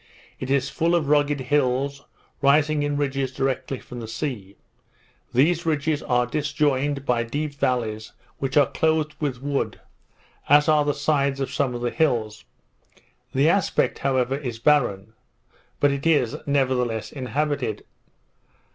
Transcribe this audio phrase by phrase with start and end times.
[0.39, 2.05] It is full of rugged hills,
[2.41, 4.55] rising in ridges directly from the sea;
[5.31, 9.79] these ridges are disjoined by deep vallies which are clothed with wood,
[10.49, 12.45] as are the sides of some of the hills;
[13.35, 15.13] the aspect, however, is barren;
[15.79, 17.83] but it is, nevertheless, inhabited.